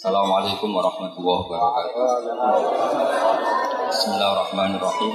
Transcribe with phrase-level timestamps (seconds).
[0.00, 1.92] Assalamualaikum warahmatullahi wabarakatuh.
[3.92, 5.12] Bismillahirrahmanirrahim.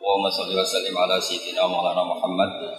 [0.00, 2.72] Allahumma shalli wa sallim ala sayyidina Maulana Muhammad.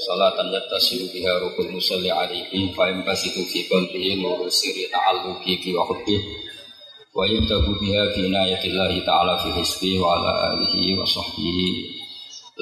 [0.00, 5.84] Salatan yattasilu biha rukul musalli alaihi fa yambasitu fi qalbihi nuru sirri ta'alluqi bi wa
[5.84, 11.68] wa yubtagu biha fi inayatillahi ta'ala fi hisbi wa ala alihi wa sahbihi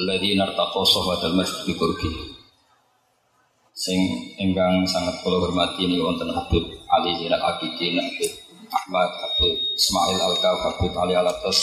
[0.02, 2.10] alladhina irtaqaw sahwatal masjid bi
[3.70, 8.32] sing enggang sangat kula hormati ini wonten Habib Ali Zainal Abidin, Habib
[8.70, 11.58] Ahmad, Habib Ismail al Habib Ali Alatos,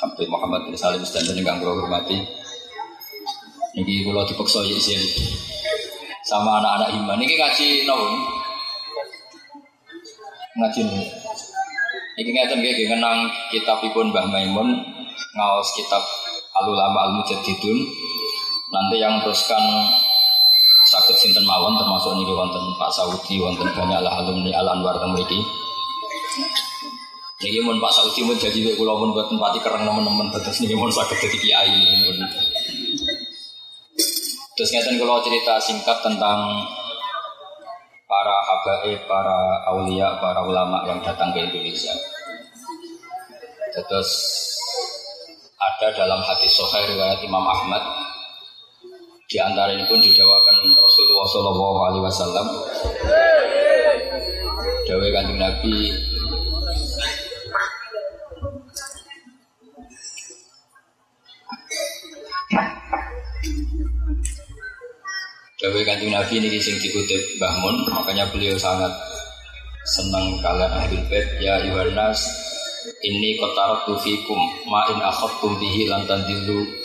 [0.00, 2.20] Habib Muhammad bin Salim dan enggang kula hormati.
[3.72, 5.00] Niki kula dipaksa isin
[6.26, 7.16] sama anak-anak iman.
[7.16, 8.14] Niki ngaji naon?
[10.58, 11.08] Ngaji nih.
[12.18, 14.68] Niki ngeten nggih kenang kitabipun Mbah Maimun
[15.36, 16.04] ngaos kitab
[16.60, 17.78] Al-Ulama Al-Mujaddidun.
[18.70, 19.62] Nanti yang teruskan
[21.10, 25.10] sakit sinten mawon termasuk niki wonten Pak Saudi wonten banyak lah alumni Al Anwar teng
[25.10, 25.42] mriki.
[27.42, 30.86] Niki mun Pak Saudi mun jadi kula pun buat tempati kereng teman-teman terus niki mun
[30.86, 31.74] sakit jadi kiai
[32.06, 32.18] mun.
[34.54, 36.62] Terus ngeten kula cerita singkat tentang
[38.06, 41.90] para habaib, para aulia, para ulama yang datang ke Indonesia.
[43.74, 44.10] Terus
[45.58, 47.82] ada dalam hadis Sahih riwayat Imam Ahmad
[49.30, 50.56] di antara ini pun didawakan
[51.10, 52.46] Rasulullah Shallallahu Alaihi Wasallam.
[54.86, 55.76] Dawe kanjeng Nabi
[65.58, 68.90] Dawe kanjeng Nabi ini sing dikutip Bahmun, makanya beliau sangat
[69.86, 72.22] senang kalian ahli bait ya Yohanes
[73.02, 74.38] ini kotarat fikum
[74.70, 76.79] ma in akhadtum bihi lantan dilu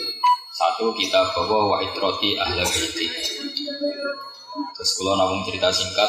[0.56, 3.06] satu kita bawa wa itroti ahla baiti.
[4.72, 6.08] Terus kalau namun cerita singkat,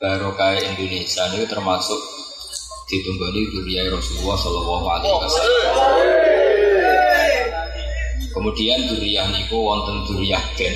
[0.00, 2.00] barokah Indonesia ini termasuk
[2.88, 5.74] ditunggani duriya Rasulullah Shallallahu Alaihi Wasallam.
[8.32, 10.72] Kemudian duriah niku wonten duriah gen,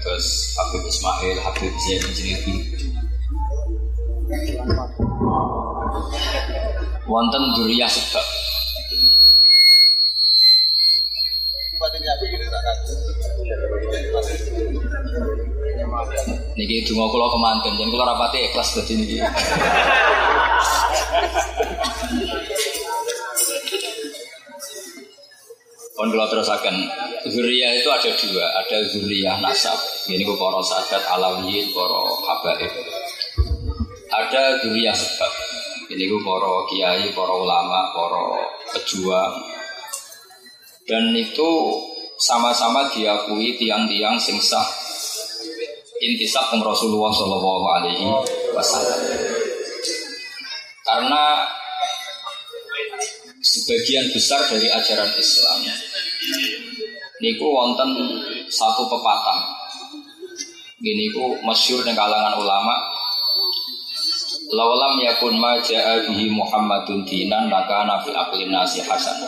[0.00, 2.56] terus Habib Ismail, Habib Zain Jenibi.
[7.04, 8.41] Wonten duriah sebab
[16.56, 19.16] Niki dungo kula kemanten, jen kula rapati ikhlas dadi niki.
[25.92, 26.76] Pun kula terusaken,
[27.28, 29.76] zuriyah itu ada dua, ada zuriyah nasab.
[30.08, 32.72] Ini ku para sadat alawi, para habaib.
[34.08, 35.32] Ada zuriyah sebab.
[35.92, 39.61] Ini ku para kiai, para ulama, para pejuang.
[40.82, 41.50] Dan itu
[42.18, 44.66] sama-sama diakui tiang-tiang sing sah
[46.02, 48.06] intisab dengan Rasulullah Shallallahu Alaihi
[48.50, 49.00] Wasallam.
[50.82, 51.46] Karena
[53.42, 55.58] sebagian besar dari ajaran Islam
[57.22, 57.90] niku wonten
[58.50, 59.38] satu pepatah
[60.82, 62.74] gini ku masyur dengan kalangan ulama
[64.52, 69.24] Lawalam yakun ma ja'a bihi Muhammadun dinan maka nabi aklin nasi hasan.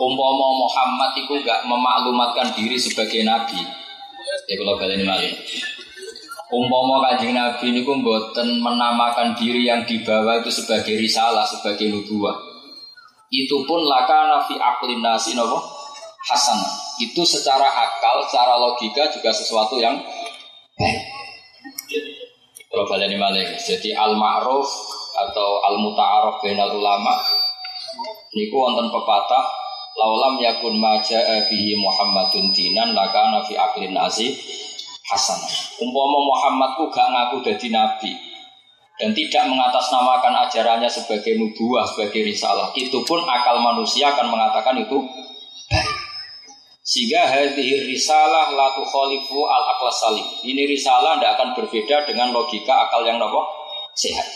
[0.00, 3.60] Umpama Muhammad itu gak memaklumatkan diri sebagai nabi,
[4.48, 5.36] Ya kalau kalian malih.
[6.50, 12.34] Umpama kanjeng Nabi ini pun buatan menamakan diri yang dibawa itu sebagai risalah, sebagai nubuah.
[13.30, 15.62] Itu pun laka nafi aklin nasi nopo
[16.26, 16.58] hasan.
[16.98, 19.94] Itu secara akal, secara logika juga sesuatu yang.
[22.66, 23.14] Kalau kalian.
[23.54, 24.66] Jadi al ma'ruf
[25.30, 27.14] atau al muta'aruf bainal ulama
[28.34, 29.59] niku wonten pepatah
[30.00, 34.32] laulam yakun maja bihi Muhammadun dinan laka nafi aklin nasi
[35.04, 35.36] hasan.
[35.84, 38.16] Umpama Muhammadku gak ngaku jadi nabi
[38.96, 45.00] dan tidak mengatasnamakan ajarannya sebagai nubuah, sebagai risalah, itu pun akal manusia akan mengatakan itu
[46.90, 50.26] Sehingga hadhihi risalah la tukhalifu al aqlas salim.
[50.42, 53.46] Ini risalah tidak akan berbeda dengan logika akal yang nopo
[53.94, 54.26] sehat.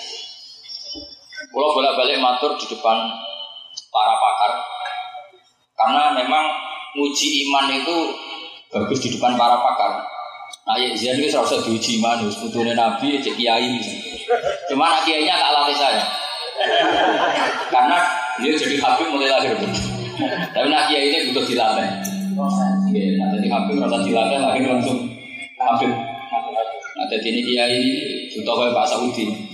[1.51, 3.11] Kalau bolak-balik matur di depan
[3.91, 4.53] para pakar
[5.75, 6.45] karena memang
[6.95, 7.97] uji iman itu
[8.71, 10.03] bagus di depan para pakar.
[10.65, 13.77] Nah, ya Zain itu serasa diuji iman, harus putunya Nabi, cek kiai.
[14.71, 16.05] Cuma anak kiainya tak latih saya.
[17.69, 17.99] Karena
[18.41, 19.53] dia jadi habib mulai lahir.
[20.55, 21.89] Tapi nak kiai ini butuh dilatih.
[22.95, 24.99] Ya, nah jadi habib rasa dilatih lahir langsung
[25.61, 25.91] habib.
[26.95, 27.81] Nah jadi ini kiai
[28.39, 29.54] butuh kayak Pak Saudi.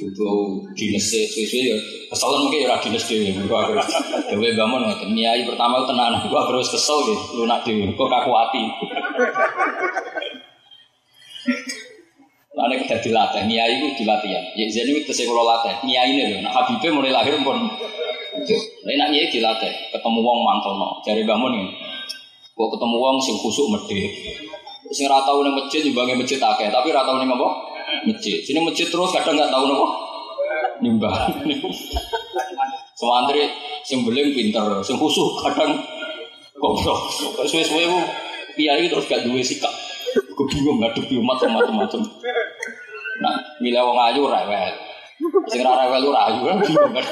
[0.00, 1.76] Butuh dinas sesuai ya
[2.10, 3.30] Kesel mungkin ya dinas dhewe.
[3.46, 3.86] Gua harus
[4.32, 5.12] dewe bangun ngoten.
[5.12, 7.92] Niai pertama tenan gua terus kesel deh lunak dhewe.
[7.94, 8.64] Kok kaku ati.
[12.56, 14.44] Lan Mulane kita dilatih, niai itu dilatihan.
[14.58, 16.38] Ya jadi itu saya kalau latih, niai ini loh.
[16.42, 17.56] Nah Habibie mulai lahir pun.
[17.62, 21.72] Nah nak niai dilatih, ketemu wong mantono, cari bangun ini.
[22.58, 24.10] Kok ketemu wong sing khusuk medhe.
[24.90, 27.69] Sing ora tau ning masjid nyumbange masjid akeh, tapi ora tau ning apa?
[28.06, 28.38] Masjid.
[28.42, 29.86] Sini masjid terus kadang nggak tahu nopo.
[30.80, 31.12] Nyumbang.
[32.96, 33.48] Semantri
[33.84, 34.96] sing beling pinter, sing
[35.40, 35.72] kadang
[36.60, 37.00] goblok.
[37.48, 37.84] Suwe-suwe
[38.56, 39.72] kiai terus gak duwe sikap.
[40.36, 42.00] Gue bingung ngadepi umat macam-macam.
[43.20, 44.74] Nah, milih wong ayu rewel.
[45.48, 47.04] Sing ora rewel ora ayu kan bingung kan.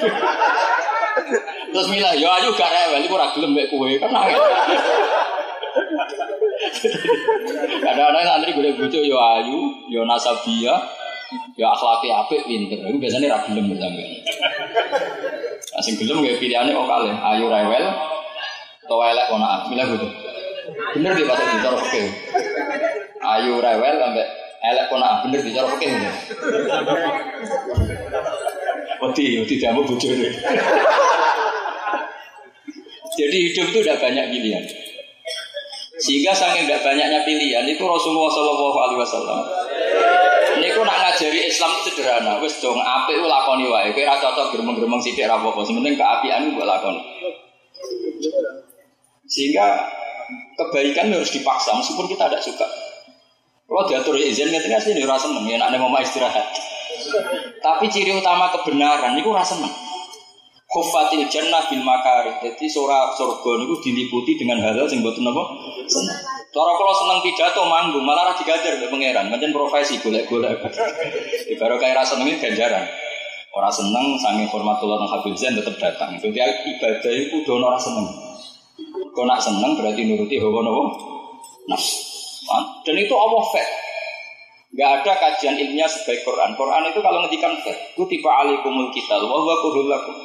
[1.72, 4.12] Terus milih ya ayu gak rewel iku ora gelem mek kowe kan.
[7.78, 10.74] Kadang-kadang santri gue bojo ya ayu, ya nasabia,
[11.54, 12.82] ya akhlaki apik pinter.
[12.82, 14.02] Iku biasanya ra gelem sampe.
[15.68, 17.84] Nah, sing gelem gak pilihane kok kalih, ayu rewel,
[18.82, 20.08] atau elek kono milih bojo.
[20.68, 22.06] Bener di pasal di fikih.
[23.18, 24.26] Ayu rewel sampai
[24.58, 25.90] elek kona bener di cara fikih.
[28.98, 30.28] Wedi, wedi jamu bojone.
[33.18, 34.64] Jadi hidup itu udah banyak pilihan.
[36.08, 39.38] Sehingga saking tidak banyaknya pilihan itu Rasulullah Shallallahu Alaihi Wasallam.
[40.56, 42.40] Ini aku nak ngajari Islam sederhana.
[42.40, 43.92] Wes dong, apa itu lakoni wae.
[43.92, 45.60] Kira cocok geremeng-geremeng sidik rapopo.
[45.68, 47.04] Sementing itu buat lakoni.
[49.28, 49.84] Sehingga
[50.56, 52.64] kebaikan harus dipaksa meskipun kita tidak suka.
[53.68, 56.48] Kalau diatur izin ngerti sih ini rasa seneng ya nak mau istirahat.
[57.60, 59.87] Tapi ciri utama kebenaran itu rasa seneng.
[60.68, 62.28] Khufatil jannah bil makari.
[62.44, 65.44] Jadi surah surga itu diliputi dengan hal-hal yang buat apa?
[65.88, 66.20] Seneng.
[66.48, 69.32] Cara kalau seneng pidato manggung malah rasa digajar ke pangeran.
[69.32, 70.60] Macam profesi golek-golek.
[71.56, 72.84] Baru kayak rasa seneng ganjaran.
[73.56, 76.20] Orang seneng sange hormatullah habib zain tetap datang.
[76.20, 78.08] Jadi ibadah itu dono rasa seneng.
[79.16, 80.84] Kau nak seneng berarti nuruti hawa nawa
[81.64, 81.96] nafsu.
[82.84, 83.68] Dan itu Allah fair.
[84.76, 86.52] Gak ada kajian ilmiah sebaik Quran.
[86.52, 87.76] Quran itu kalau ngedikan fair.
[87.96, 89.16] tipe alikumul kita.
[89.16, 90.16] Wah wah kurulakum.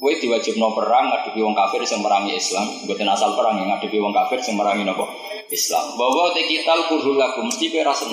[0.00, 2.64] Gue diwajib no perang ngadepi wong kafir yang merangi Islam.
[2.88, 5.04] Bukan asal perang yang ngadepi wong kafir yang merangi nopo
[5.52, 5.92] Islam.
[6.00, 8.08] Bahwa te kita kurulakum mesti kue rasa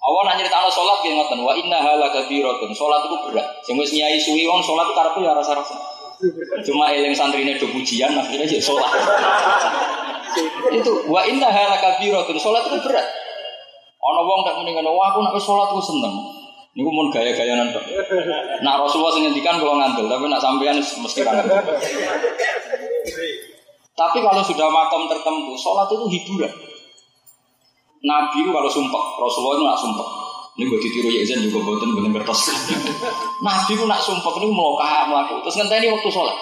[0.00, 1.38] Awan nanya di tanah sholat yang ngoten.
[1.46, 2.74] Wa inna halakabiratun.
[2.74, 3.46] Sholat itu berat.
[3.62, 5.76] Sing wis nyai suwi wong sholat itu karepku ya rasa-rasa.
[6.66, 8.90] Cuma eling santrinya do pujian akhirnya ya sholat.
[10.70, 13.06] itu wa inna halaka biratun sholat itu berat.
[14.02, 16.39] Ono wong tak mendingan wah aku nak sholat aku seneng.
[16.70, 17.82] Niku mun gaya-gaya nonton.
[18.62, 21.42] Nak Rasulullah sing ngendikan kalau ngandel, tapi nak sampean mesti ra
[23.90, 26.52] Tapi kalau sudah makom tertentu, sholat itu hiburan.
[28.00, 30.08] Nabi itu kalau sumpah, Rasulullah itu nak sumpah.
[30.56, 32.52] Ini gue ditiru Yazan juga buatan bener kertas.
[33.46, 35.34] Nabi pun nak sumpah ini kahak melaku.
[35.46, 36.36] Terus ini waktu sholat.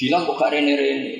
[0.00, 1.10] Bilang kok gak rene rene.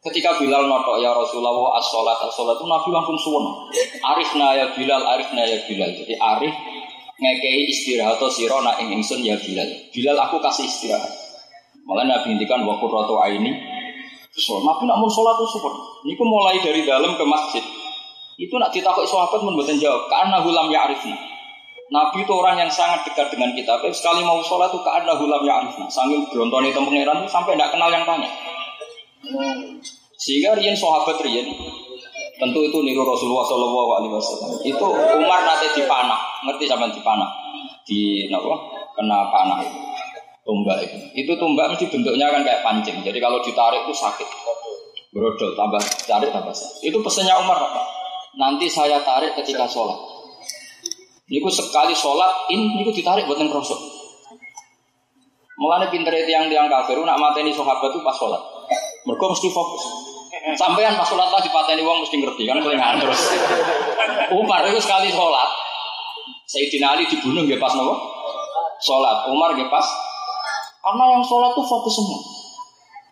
[0.00, 3.68] Ketika Bilal notok ya Rasulullah as sholat as sholat itu Nabi langsung suwon.
[4.00, 5.92] Arifna ya Bilal, arifna ya Bilal.
[5.92, 6.54] Jadi arif
[7.20, 9.68] ngekei istirahat atau sirona ing ingsun ya Bilal.
[9.92, 11.12] Bilal aku kasih istirahat.
[11.84, 13.52] Malah Nabi ngendikan waktu roto ini.
[14.30, 15.74] So, Nabi nak itu support.
[16.06, 17.64] Ini mulai dari dalam ke masjid.
[18.40, 20.08] Itu nak ditakut sahabat membuatkan jawab.
[20.08, 21.18] Karena hulam ya arifna.
[21.90, 23.74] Nabi itu orang yang sangat dekat dengan kita.
[23.76, 25.90] Tapi sekali mau sholat itu keadaan hulam ya arifna.
[25.90, 28.30] Sambil beronton itu pangeran sampai tidak kenal yang tanya.
[30.16, 31.50] Sehingga Rian sahabat Rian
[32.40, 34.50] tentu itu niru Rasulullah Shallallahu Alaihi Wasallam.
[34.64, 34.86] Itu
[35.20, 37.28] Umar nanti dipanah, ngerti sama dipanah
[37.84, 38.56] di apa?
[38.96, 39.80] Kena panah itu
[40.44, 40.96] tumbak itu.
[41.14, 42.98] Itu tumbak mesti bentuknya kan kayak pancing.
[43.04, 44.28] Jadi kalau ditarik itu sakit.
[45.10, 45.78] Brodol tambah
[46.08, 46.90] tarik tambah sakit.
[46.90, 47.82] Itu pesannya Umar apa?
[48.38, 49.98] Nanti saya tarik ketika sholat.
[51.30, 53.78] Niku sekali sholat, in niku ditarik buat yang krosok.
[55.62, 58.42] Mulane pinter yang tiang kafir, nak mateni sahabat itu pas sholat.
[59.06, 59.84] Mereka mesti fokus.
[60.56, 63.20] Sampean pas sholat lah dipateni wong mesti ngerti, karena kelingan terus.
[64.32, 65.50] Umar itu sekali sholat,
[66.50, 67.94] Sayyidina Ali dibunuh dia pas nopo?
[68.82, 69.30] Sholat.
[69.30, 69.86] Umar dia pas.
[70.82, 72.18] Karena yang sholat tuh fokus semua.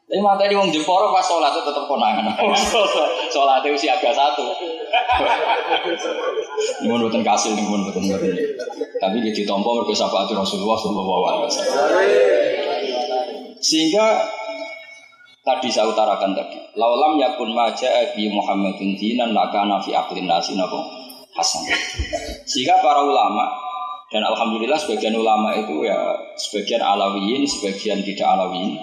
[0.08, 2.35] Tapi mata ini wong jemporo pas sholat itu tetap konangan.
[3.35, 4.42] sholat itu siaga satu.
[6.82, 8.02] Ini bukan kasih, ini bukan bukan.
[8.99, 11.78] Tapi dia tompo mereka Rasulullah Shallallahu Alaihi Wasallam.
[13.62, 14.06] Sehingga
[15.49, 20.52] tadi saya utarakan tadi, laulam yakun maja bi Muhammadin dinan maka nafi aklin nasi
[21.33, 21.64] hasan.
[22.45, 23.49] Sehingga para ulama
[24.12, 25.97] dan alhamdulillah sebagian ulama itu ya
[26.37, 28.76] sebagian alawiyin, sebagian tidak alawiyin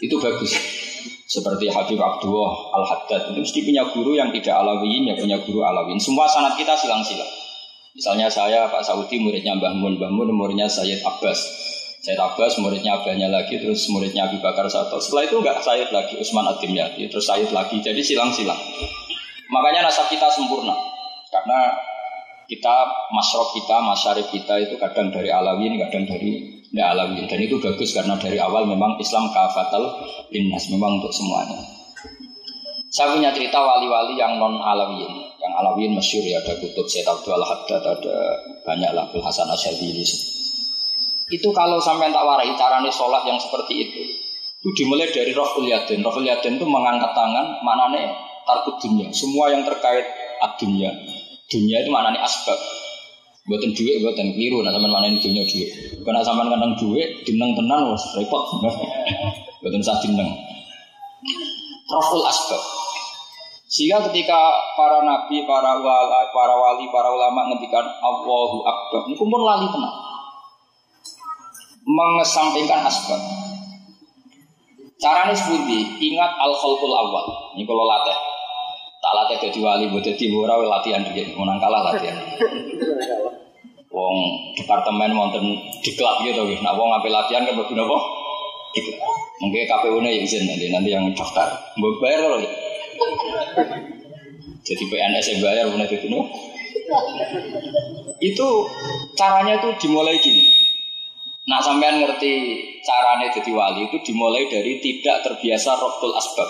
[0.00, 0.56] itu bagus.
[1.30, 6.02] Seperti Habib Abdullah Al-Haddad itu mesti punya guru yang tidak alawiin, ya punya guru alawiin.
[6.02, 7.30] Semua sanat kita silang-silang.
[7.94, 11.38] Misalnya saya Pak Saudi muridnya Mbah Mun, Mbah Mun muridnya Sayyid Abbas.
[12.00, 14.96] Sayyid Abbas muridnya abahnya lagi, terus muridnya Abu Bakar Sato.
[14.96, 17.76] Setelah itu enggak Sayyid lagi, Usman Adim ya, terus Sayyid lagi.
[17.84, 18.56] Jadi silang-silang.
[19.52, 20.72] Makanya nasab kita sempurna.
[21.28, 21.76] Karena
[22.50, 22.82] Kita
[23.14, 27.30] masrok kita, masyarakat kita itu kadang dari alawin, kadang dari ya alawin.
[27.30, 30.02] Dan itu bagus karena dari awal memang Islam kafatal
[30.34, 31.62] linnas, memang untuk semuanya.
[32.90, 37.38] Saya punya cerita wali-wali yang non alawin, yang alawin masyur ya ada kutub Syed Abdul
[37.38, 38.16] Haddad, ada
[38.66, 40.02] banyak lah Hasan Asyadili.
[41.30, 44.02] Itu kalau sampai tak warai caranya sholat yang seperti itu,
[44.60, 46.02] itu dimulai dari Raful Yadin.
[46.02, 49.14] Raful Yadin itu mengangkat tangan, maknanya tarkut dunia.
[49.14, 50.04] Semua yang terkait
[50.58, 50.90] dunia.
[51.46, 52.58] Dunia itu maknanya asbab.
[53.46, 54.60] Buatan duit, buatan keliru.
[54.60, 55.70] Nah, sama maknanya dunia duit.
[56.02, 58.42] Karena sama kadang duit, dineng tenan, was repot.
[59.62, 60.34] buatan saat dineng.
[61.86, 62.62] Raful asbab.
[63.70, 64.38] Sehingga ketika
[64.74, 70.09] para nabi, para wali, para wali, para ulama ngendikan Allahu Akbar, ini pun lali tenang
[71.84, 73.20] mengesampingkan asbab.
[75.00, 77.56] Caranya seperti ingat al khalqul awal.
[77.56, 78.16] Ini kalau latih.
[79.00, 82.20] Tak latih jadi wali, buat jadi ora latihan dia, menang kalah latihan.
[83.88, 84.16] Wong
[84.54, 86.60] departemen wonten diklat gitu gitu.
[86.60, 87.98] Nah, wong ngambil latihan kan apa?
[88.76, 89.00] Diklat.
[89.40, 91.48] Mungkin KPU-nya yang izin nanti, nanti yang daftar.
[91.80, 92.38] Mau bayar kalau
[94.60, 96.06] Jadi PNS yang bayar punya itu
[98.20, 98.48] Itu
[99.16, 100.59] caranya itu dimulai gini.
[101.48, 102.32] Nah sampean ngerti
[102.84, 106.48] caranya jadi wali itu dimulai dari tidak terbiasa rokul asbab.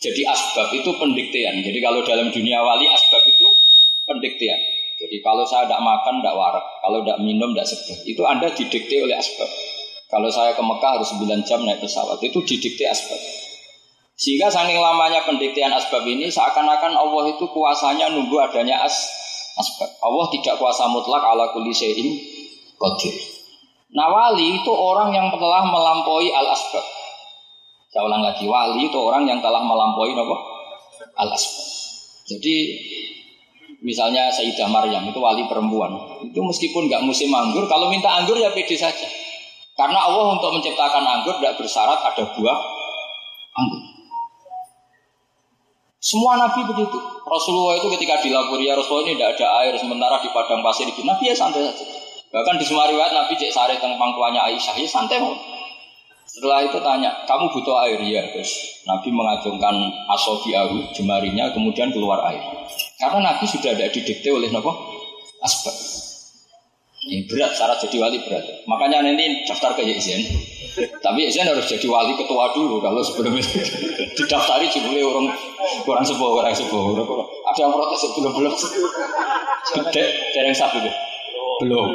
[0.00, 1.60] Jadi asbab itu pendiktean.
[1.60, 3.46] Jadi kalau dalam dunia wali asbab itu
[4.08, 4.60] pendiktean.
[4.94, 7.98] Jadi kalau saya tidak makan tidak warak, kalau tidak minum tidak segar.
[8.06, 9.50] Itu anda didikte oleh asbab.
[10.08, 13.18] Kalau saya ke Mekah harus 9 jam naik pesawat itu didikte asbab.
[14.14, 18.94] Sehingga saking lamanya pendiktean asbab ini seakan-akan Allah itu kuasanya nunggu adanya as
[19.58, 19.90] asbab.
[19.98, 22.14] Allah tidak kuasa mutlak ala kulli syai'in
[22.78, 23.33] qadir.
[23.94, 26.82] Nah wali itu orang yang telah melampaui al asbab.
[27.94, 30.36] Saya ulang lagi, wali itu orang yang telah melampaui apa?
[31.14, 31.64] Al asbab.
[32.26, 32.56] Jadi
[33.86, 35.94] misalnya Sayyidah Maryam itu wali perempuan.
[36.26, 39.06] Itu meskipun nggak musim anggur, kalau minta anggur ya pede saja.
[39.78, 42.58] Karena Allah untuk menciptakan anggur tidak bersyarat ada buah
[43.54, 43.82] anggur.
[46.04, 46.98] Semua nabi begitu.
[47.24, 51.00] Rasulullah itu ketika dilapuri ya Rasulullah ini tidak ada air sementara di padang pasir itu
[51.00, 52.03] Nabi ya santai saja.
[52.34, 55.38] Bahkan di semua riwayat Nabi cek sare tentang pangkuannya Aisyah, ya santai mau.
[56.26, 58.26] Setelah itu tanya, kamu butuh air ya?
[58.34, 59.78] Terus Nabi mengacungkan
[60.10, 62.42] asofi aru jemarinya, kemudian keluar air.
[62.98, 64.66] Karena Nabi sudah ada didikte oleh Nabi
[65.46, 65.76] asbab.
[67.06, 68.66] Ini berat, syarat jadi wali berat.
[68.66, 70.26] Makanya nanti daftar ke Yezen.
[70.74, 73.62] Tapi Yezen harus jadi wali ketua dulu kalau sebelum itu
[74.18, 75.30] didaftari jumlah orang
[75.86, 76.82] kurang sebuah orang sebuah
[77.46, 78.54] ada yang protes sebelum belum.
[80.34, 81.13] Dereng sapi deh.
[81.62, 81.86] Belum.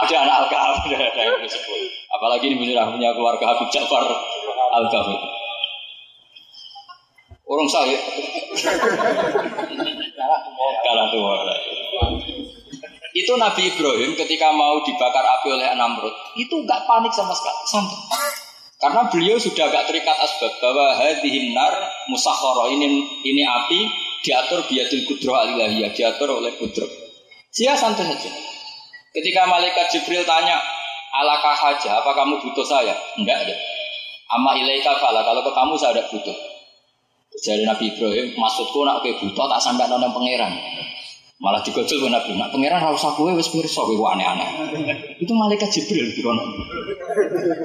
[0.00, 1.80] Ada anak Al-Kahf, ada yang disebut.
[2.08, 4.04] Apalagi ini sudah punya keluarga Habib Ja'far
[4.80, 5.08] Al-Kahf.
[7.50, 7.98] Orang saya.
[10.86, 11.34] Kalah tua.
[13.10, 18.00] Itu Nabi Ibrahim ketika mau dibakar api oleh Namrud, itu nggak panik sama sekali, santai.
[18.80, 21.74] Karena beliau sudah agak terikat asbab bahwa hadhihin nar
[22.08, 23.80] musakhara ini ini api
[24.20, 26.88] diatur biadil kudroh alilahiyah, diatur oleh kudroh.
[27.50, 28.30] Sia santai saja.
[29.10, 30.62] Ketika malaikat Jibril tanya,
[31.10, 32.94] alakah haja, apa kamu butuh saya?
[33.18, 33.56] Enggak ada.
[34.30, 36.36] Amma ilaika fala, kalau ke kamu saya ada butuh.
[37.30, 40.54] Jadi Nabi Ibrahim, maksudku nak ke butuh tak sampai nonton pangeran.
[41.40, 44.50] Malah digojol ke Nabi, nak pangeran harus aku wes pirsa kowe aneh-aneh.
[45.18, 46.46] Itu malaikat Jibril kono.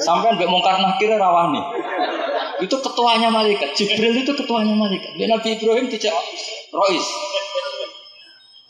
[0.01, 1.61] Sampai mbek mungkar nakir rawani.
[2.63, 3.75] Itu ketuanya malaikat.
[3.75, 5.11] Jibril itu ketuanya malaikat.
[5.19, 6.15] Dan Nabi Ibrahim tidak
[6.71, 7.05] Rois.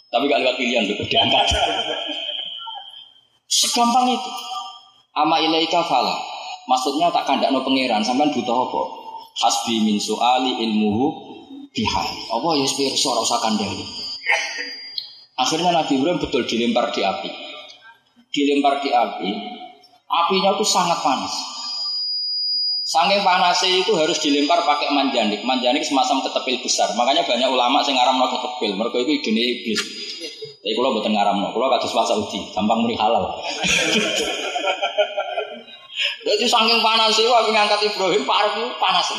[0.09, 1.45] Tapi gak lewat pilihan itu diangkat.
[3.45, 4.31] Segampang itu.
[5.15, 6.15] Ama ilaika fala.
[6.65, 8.81] Maksudnya tak no pangeran sampean butuh apa?
[9.35, 11.05] Hasbi min suali ilmuhu
[11.75, 12.07] bihal.
[12.31, 13.85] Apa ya pirsa ora usah kandhani.
[15.35, 17.29] Akhirnya Nabi Ibrahim betul dilempar di api.
[18.31, 19.29] Dilempar di api,
[20.07, 21.54] apinya itu sangat panas.
[22.95, 25.43] Saking panasnya itu harus dilempar pakai manjanik.
[25.43, 26.95] Manjanik semacam ketepil besar.
[26.95, 28.71] Makanya banyak ulama yang ngaram no ketepil.
[28.79, 29.81] Mereka itu ide iblis.
[30.63, 33.35] Tapi kalau buatan ngaram no, kalau kados puasa uji, gampang muni halal.
[36.25, 39.11] Jadi saking panas itu aku ngangkat Ibrahim parah itu panas.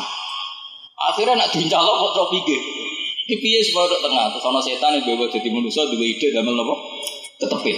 [0.97, 2.59] Akhirnya nak diincalo kok pikir.
[3.29, 6.75] Iki piye supaya tengah terus ana setan yang bawa jadi manusia dua ide damel napa?
[7.37, 7.77] Ketepil.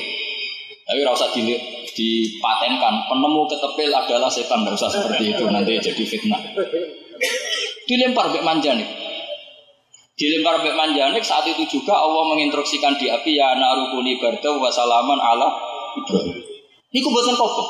[0.88, 6.40] Tapi rasa dilihat dipatenkan penemu ketepil adalah setan usah seperti itu nanti jadi fitnah.
[7.84, 8.88] Dilempar bek manjanik.
[10.16, 15.52] Dilempar bek manjanik saat itu juga Allah menginstruksikan di api ya narukuni barda wasalaman ala
[16.00, 16.40] Ibrahim.
[16.90, 17.68] Ini buatan pokok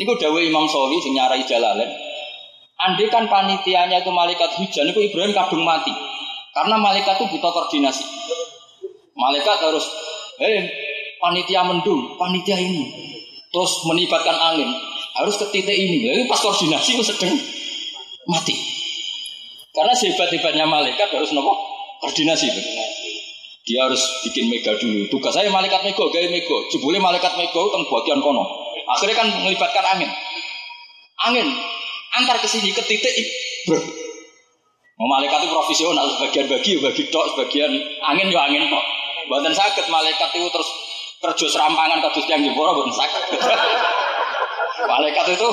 [0.00, 1.90] ini dawe Imam Sawi sing nyarai jalalen
[2.80, 5.92] Andai kan panitianya itu malaikat hujan itu Ibrahim kadung mati.
[6.56, 8.08] Karena malaikat itu butuh koordinasi.
[9.12, 9.84] Malaikat harus,
[10.40, 10.64] eh
[11.20, 12.88] panitia mendung, panitia ini.
[13.50, 14.70] Terus menibatkan angin,
[15.18, 16.06] harus ke titik ini.
[16.06, 17.34] Jadi pas koordinasi sedang
[18.30, 18.54] mati.
[19.74, 21.54] Karena sehebat-hebatnya malaikat harus nopo
[22.02, 22.46] koordinasi.
[23.66, 25.06] Dia harus bikin mega dulu.
[25.10, 26.58] Tugas saya malaikat mega, gaya mega.
[26.70, 28.42] Jebule malaikat mega tentang bagian kono.
[28.98, 30.10] Akhirnya kan melibatkan angin.
[31.26, 31.46] Angin
[32.16, 33.14] antar ke sini ke titik.
[35.00, 37.72] Mau malaikat itu profesional, sebagian bagi, bagi tok, sebagian
[38.04, 38.84] angin ya angin kok.
[39.32, 40.68] Buatan sakit malaikat itu terus
[41.20, 43.22] kerja serampangan kados yang jebora buatan sakit.
[44.90, 45.50] malaikat itu,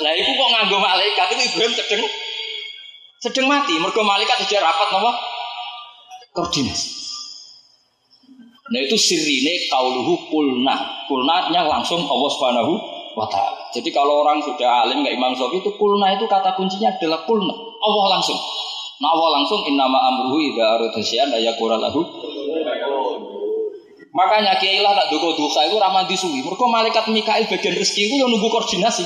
[0.00, 2.02] lah itu kok nganggo malaikat itu Ibrahim sedang
[3.20, 3.74] sedang mati.
[3.76, 5.10] Mergo malaikat sudah rapat nopo
[6.32, 6.88] koordinasi.
[8.68, 11.08] Nah itu sirine kauluhu kulna.
[11.08, 12.72] Kulnanya langsung Allah Subhanahu
[13.16, 13.72] wa taala.
[13.72, 17.54] Jadi kalau orang sudah alim nggak Imam Syafi'i itu kulna itu kata kuncinya adalah kulna.
[17.56, 18.36] Allah langsung.
[19.00, 22.04] Nah Allah langsung innama amruhu idza arada syai'an ayakura lahu.
[24.08, 26.40] Makanya kiai lah tak duko dosa itu ramah disuwi.
[26.40, 29.04] Mereka malaikat Mikail bagian rezeki itu yang nunggu koordinasi.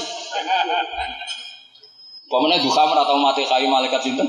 [2.30, 4.28] Pemene duha atau mati kai malaikat sinten?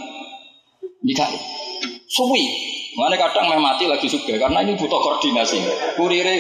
[1.06, 1.39] Mikail.
[2.10, 2.44] Suwi.
[2.94, 5.62] Mana kadang meh mati lagi juga karena ini butuh koordinasi.
[5.98, 6.38] Kurire.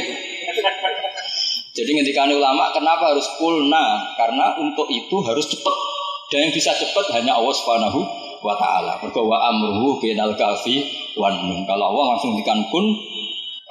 [1.73, 4.13] Jadi ngendikan ulama kenapa harus kulna?
[4.13, 5.73] Karena untuk itu harus cepat.
[6.29, 7.99] Dan yang bisa cepat hanya Allah Subhanahu
[8.45, 9.01] wa taala.
[9.01, 10.85] Mergo wa amruhu bainal kafi
[11.17, 11.33] wan.
[11.65, 12.93] Kalau Allah langsung ngendikan kun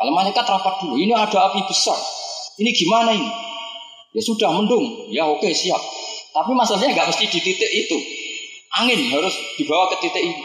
[0.03, 1.95] kalau malaikat rapat dulu, ini ada api besar.
[2.59, 3.31] Ini gimana ini?
[4.19, 5.07] Ya sudah mendung.
[5.15, 5.79] Ya oke siap.
[6.35, 8.03] Tapi masalahnya nggak mesti di titik itu.
[8.83, 10.43] Angin harus dibawa ke titik ini.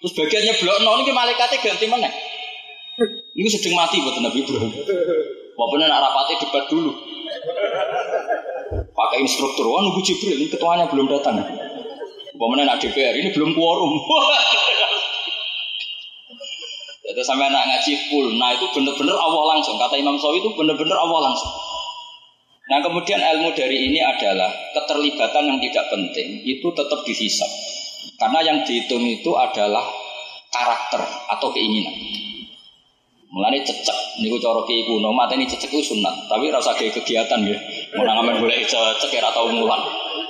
[0.00, 2.08] Terus bagiannya blok nol ini malaikatnya ganti mana?
[3.36, 4.72] Ini sedang mati buat Nabi Ibrahim.
[5.52, 6.92] Walaupun nak rapatnya debat dulu.
[8.88, 11.44] Pakai instruktur, wah nunggu Jibril, ini ketuanya belum datang.
[12.40, 14.00] Walaupun nak DPR, ini belum quorum.
[17.14, 19.78] Jadi sampai anak ngaji full, nah itu benar-benar Allah langsung.
[19.78, 21.46] Kata Imam Sawi itu benar-benar Allah langsung.
[22.64, 27.50] Nah kemudian ilmu dari ini adalah keterlibatan yang tidak penting itu tetap dihisap.
[28.18, 29.86] Karena yang dihitung itu adalah
[30.50, 31.06] karakter
[31.38, 31.94] atau keinginan.
[33.30, 37.58] Mulane cecek niku cara ki kuno mateni cecek itu sunat, tapi rasa kayak kegiatan ya.
[37.94, 39.82] Mau ngamen boleh cecek ya tau mulan.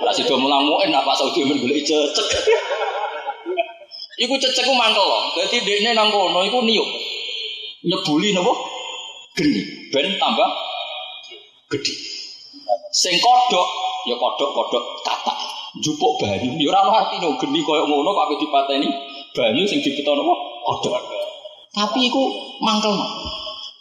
[0.04, 2.28] Ora sida mulang muin apa Saudi men golek cecek.
[4.14, 5.35] Iku cecek ku mangkel loh.
[5.35, 6.87] Dadi dekne nang kono iku niup.
[7.85, 8.53] Nyebuli napa?
[9.35, 10.48] Geni, ben tambah
[11.66, 11.94] gede.
[12.94, 13.68] Sing kodok
[14.07, 15.37] ya kodok-kodok katak.
[15.83, 16.55] Jupuk banyu.
[16.62, 18.88] Ya ora ono artine geni koyo ngono kok ape dipateni
[19.35, 20.35] banyu sing dibeto napa?
[20.62, 21.03] Kodok.
[21.74, 22.22] Tapi iku
[22.62, 22.94] mangkel.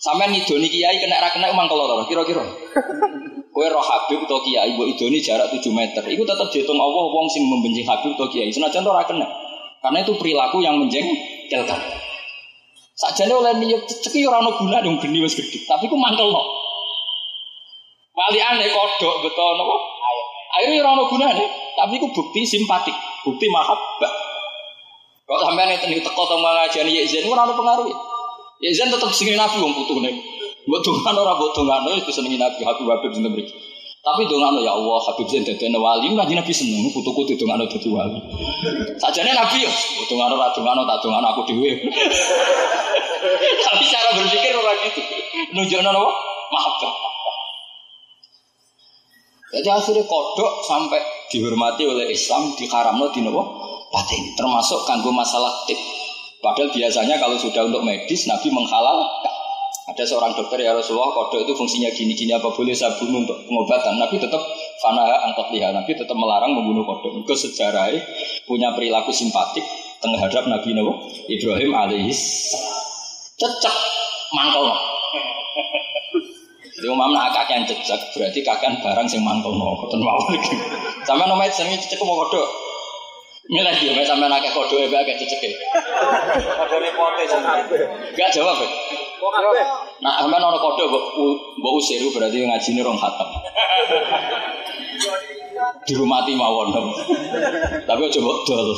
[0.02, 2.44] Sampai ngidoni kiai kena ra kena mangkel to kira-kira.
[3.54, 6.02] Kowe roh Habib atau kiai mbok idoni jarak 7 meter.
[6.10, 8.50] Iku tetap dihitung Allah wong sing membenci Habib atau kiai.
[8.50, 9.30] Senajan ora kena.
[9.84, 11.80] Karena itu perilaku yang menjengkelkan.
[12.96, 16.40] Sakjane oleh niat ceki ora ono guna dong geni wis gede, tapi ku mangkel no.
[18.16, 19.76] Wali aneh kodok nopo?
[19.76, 20.26] Air.
[20.64, 22.96] Air ora ono gunane, tapi ku bukti simpatik,
[23.28, 24.14] bukti mahabbah.
[25.28, 27.88] Kok sampean ngeten iki teko teng ngajani Yezen ora ono pengaruh.
[28.64, 30.16] Yezen tetep sing nabi wong putune.
[30.64, 33.73] Mbok dongan ora mbok dongano wis senengi nabi Habib Habib sinten mriki.
[34.04, 38.20] Tapi dongano ya Allah Habib Zain dadi wali kanjeng Nabi seneng putuku didongano dadi wali.
[39.00, 39.72] Sajane Nabi yo
[40.12, 41.72] dongano ora dongano tak dongano aku dhewe.
[43.66, 45.02] Tapi cara berpikir ora gitu.
[45.56, 46.12] Nunjukno napa?
[46.52, 46.94] Mahabbah.
[49.54, 51.00] Jadi akhirnya kodok sampai
[51.32, 53.64] dihormati oleh Islam di karamno di nopo
[54.36, 55.80] termasuk kanggo masalah tip.
[56.44, 59.33] Padahal biasanya kalau sudah untuk medis Nabi menghalalkan.
[59.84, 64.00] Ada seorang dokter ya Rasulullah kodok itu fungsinya gini-gini apa boleh saya bunuh untuk pengobatan.
[64.00, 64.40] Nabi tetap
[64.80, 65.76] fanaha angkat lihat.
[65.76, 67.20] Nabi tetap melarang membunuh kodok.
[67.20, 67.92] Itu sejarah
[68.48, 69.68] punya perilaku simpatik
[70.00, 70.88] terhadap Nabi Nabi
[71.28, 72.56] Ibrahim alaihis.
[73.36, 73.76] Cecek
[74.32, 74.72] mangkol.
[76.80, 79.76] Jadi umam nak kakean cecek berarti kakean barang sing mangkol no.
[79.84, 80.64] Koten mawon iki.
[81.04, 82.48] Sampe nomor sing cecek mau kodok.
[83.52, 85.44] Milih dia, sampe nakek kodok e agak cecek.
[86.56, 87.44] Kodone pote sing.
[87.44, 89.03] Enggak jawab ya.
[90.04, 91.06] Nah, sampe ono kodok mbok
[91.60, 93.30] mbok usir berarti ngajine rong khatam.
[95.88, 96.76] Dirumati mawon.
[97.88, 98.70] Tapi aja mbok dol.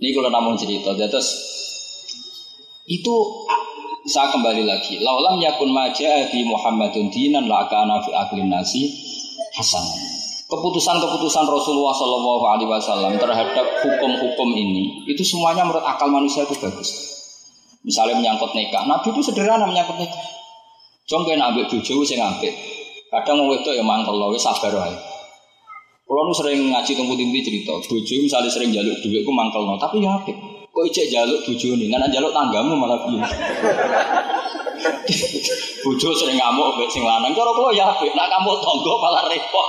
[0.00, 1.28] Ini kalau namun cerita, terus
[2.84, 3.14] itu
[4.04, 5.00] saya kembali lagi.
[5.00, 8.92] Laulam yakun maja di Muhammadun dinan la kana fi aklin nasi
[9.56, 9.84] hasan.
[10.44, 17.13] Keputusan-keputusan Rasulullah Shallallahu Alaihi Wasallam terhadap hukum-hukum ini itu semuanya menurut akal manusia itu bagus.
[17.84, 20.24] Misalnya menyangkut nikah, Nabi itu sederhana menyangkut nikah.
[21.04, 22.52] Contoh yang ambil saya ngambil.
[23.12, 24.96] Kadang mau itu ya mangkel loh, sabar wae.
[26.04, 30.04] Kalau sering ngaji tunggu tinggi cerita, bojo misalnya sering jaluk duit, aku mangkel no, tapi
[30.04, 30.36] ya apik.
[30.68, 33.22] Kok ijek jaluk bojone, ngan jaluk tanggamu malah piye.
[35.84, 39.68] Bojo sering ngamuk mbek sing lanang, cara kula ya apik, nak kamu tangga malah repot.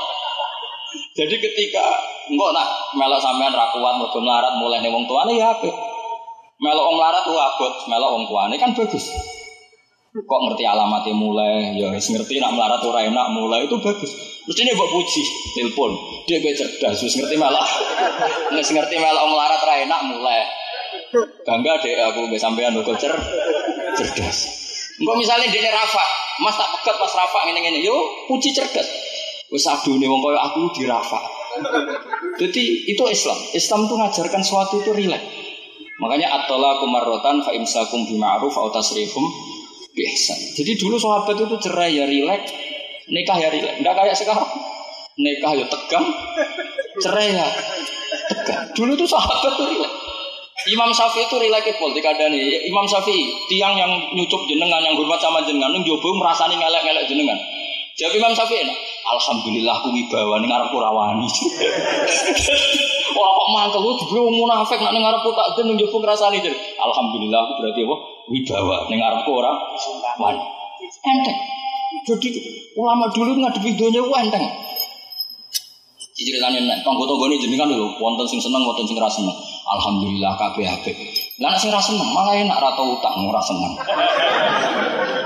[1.15, 1.86] Jadi ketika
[2.28, 5.71] engkau nak melok sampean ra kuat mergo melarat mulai wong tuane ya apik.
[6.56, 9.12] Melok wong larat ku abot, melok wong tuane kan bagus.
[10.15, 14.15] Kok ngerti alamatnya mulai, ya wis ngerti nak melarat ora enak mulai itu bagus.
[14.48, 15.91] Mesti ini mbok puji, telepon.
[16.24, 17.68] Dia gue cerdas, wis ngerti malah.
[18.56, 20.39] Wis ngerti melok wong larat ora enak mulai.
[21.44, 23.12] Bangga deh aku mbek sampean kok cer
[24.00, 24.38] cerdas.
[24.96, 26.06] Engko misalnya dene Rafa,
[26.39, 27.96] Mas tak pegat pas Rafa ngene-ngene, yo
[28.32, 28.88] puji cerdas.
[29.52, 31.20] Wis adune wong koyo aku di Rafa.
[32.39, 33.39] Jadi itu Islam.
[33.52, 35.45] Islam itu ngajarkan sesuatu itu rileks.
[35.96, 39.24] Makanya at-talaqu marratan fa imsakum bima'ruf aw tasrifum
[39.96, 40.40] biihsan.
[40.60, 42.52] Jadi dulu sahabat itu cerai ya rileks,
[43.08, 43.80] nikah ya rileks.
[43.80, 44.50] Enggak kayak sekarang.
[45.16, 46.06] Nikah ya tegang,
[47.00, 47.48] cerai ya
[48.28, 48.76] tegang.
[48.76, 49.96] Dulu tuh sahabat tuh rileks.
[50.66, 52.68] Imam Syafi'i itu rileks pol nih.
[52.68, 57.40] Imam Syafi'i tiang yang nyucuk jenengan yang hormat sama jenengan nung jowo merasani ngelek-ngelek jenengan.
[57.96, 58.76] Jadi Imam Syafi'i enak.
[59.08, 61.32] Alhamdulillah aku wibawa ning ngarepku rawani.
[63.16, 66.60] Wah kok mangkel lu wong munafik nek ning ngarepku tak den njupuk ngrasani jadi.
[66.76, 67.96] Alhamdulillah aku berarti apa?
[68.28, 69.52] Wibawa ning ngarepku ora
[70.20, 70.44] wani.
[70.84, 71.38] Enteng.
[72.04, 72.30] Jadi
[72.76, 74.44] ulama dulu ngadepi dunia ku enteng.
[76.16, 79.38] Ceritanya nek tonggo-tonggone jenengan lho wonten sing seneng wonten sing seneng.
[79.72, 81.25] Alhamdulillah kabeh apik.
[81.36, 83.76] Lah nek sing ra seneng malah enak ra tau utang ora seneng.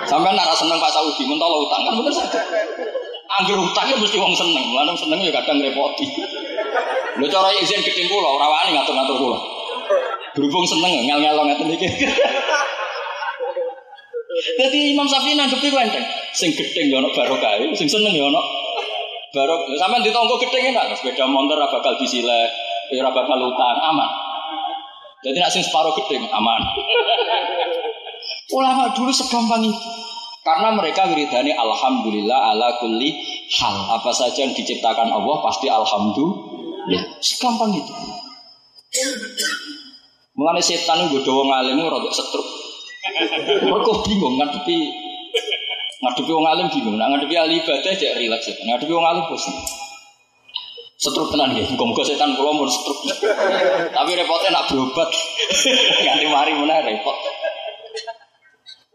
[0.10, 2.42] Sampai nak seneng Pak Saudi, mun utang kan bener saja.
[3.30, 6.10] Angger utangnya mesti wong seneng, lanang seneng ya kadang repoti.
[7.22, 9.38] Lho cara izin gedeng kula ora wani ngatur-ngatur kula.
[10.34, 11.88] Berhubung seneng ngel-ngelo ngeten iki.
[14.58, 16.06] Jadi Imam Syafi'i nanggepi ku enteng.
[16.34, 18.42] Sing gedeng ya ono barokah, sing seneng ya ono
[19.30, 19.78] barok.
[19.78, 22.50] Sampeyan ditonggo gedeng enak, sepeda motor ora bakal disile,
[22.98, 24.29] ora bakal utang, aman.
[25.20, 26.62] Jadi nak sing separuh gedeng aman.
[28.56, 29.80] Ulama dulu segampang itu.
[30.40, 33.20] Karena mereka wiridani alhamdulillah ala kulli
[33.60, 34.00] hal.
[34.00, 37.20] Apa saja yang diciptakan Allah pasti alhamdulillah.
[37.20, 37.94] Segampang itu.
[40.40, 42.48] Mengenai setan itu gue wong alim rada setruk.
[43.60, 44.78] Mereka bingung ngadepi
[46.00, 46.96] ngadepi wong alim bingung.
[46.96, 48.48] Nah ngadepi ahli ibadah aja rileks.
[48.48, 49.52] Ngadepi wong alim bosan.
[51.00, 53.08] Setruk tenan ya, muga setan kula mun setruk.
[53.96, 55.08] Tapi repotnya nak berobat.
[56.04, 57.16] Ganti mari mana repot.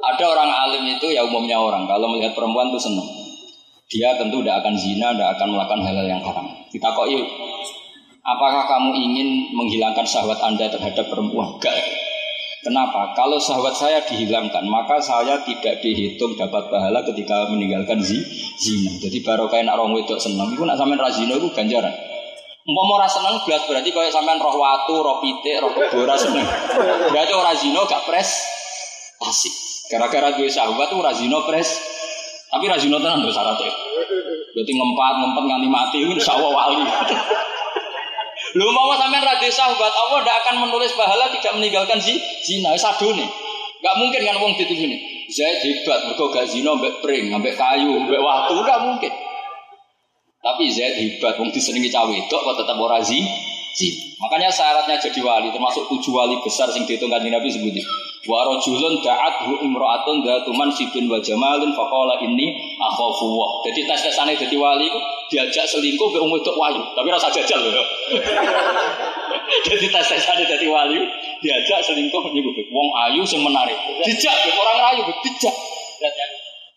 [0.05, 3.09] Ada orang alim itu ya umumnya orang kalau melihat perempuan itu senang.
[3.88, 6.45] Dia tentu tidak akan zina, tidak akan melakukan hal-hal yang haram.
[6.69, 7.25] Kita kok yuk,
[8.21, 11.57] apakah kamu ingin menghilangkan syahwat anda terhadap perempuan?
[11.57, 12.04] Enggak.
[12.64, 13.12] Kenapa?
[13.12, 18.92] Kalau syahwat saya dihilangkan, maka saya tidak dihitung dapat pahala ketika meninggalkan zina.
[19.05, 21.92] Jadi baru kayak nak orang wedok senang, itu nak sampean razina itu ganjaran.
[22.64, 26.48] Umpama ora seneng belas berarti kaya sampean roh watu, roh pitik, roh kebora seneng.
[27.12, 28.40] Berarti ora zina gak pres
[29.20, 29.53] asik.
[29.92, 31.68] Gara-gara gue sahabat tuh razino pres.
[32.48, 33.68] Tapi razino tenan lho syaratnya.
[34.57, 36.81] Berarti ngempat, ngempet nganti mati insya wali.
[38.55, 42.14] Lu mau sampean radhi sahabat Allah tidak akan menulis pahala tidak meninggalkan si
[42.47, 43.27] zina sadu nih.
[43.83, 44.97] Gak mungkin kan wong itu sini.
[45.29, 49.12] Zaid hebat, mereka gak zina ambek pring, ambek kayu, ambek waktu, gak mungkin.
[50.40, 53.21] Tapi Zaid hebat, wong disenengi cawe itu kok tetap ora zi.
[54.23, 57.83] Makanya syaratnya jadi wali termasuk tujuh wali besar sing dihitung Nabi sebutin.
[58.25, 63.61] Wa rajulun da'at hu imra'atun dzatu mansibin wa jamalin faqala inni akhafu wa.
[63.69, 64.89] Jadi tes-tesane dadi wali
[65.29, 67.85] diajak selingkuh be wong wedok wayu, tapi rasa jajal lho.
[69.69, 71.05] Jadi tes-tesane dadi wali
[71.45, 73.77] diajak selingkuh niku wong ayu sing menarik.
[74.01, 75.57] Dijak orang rayu dijak.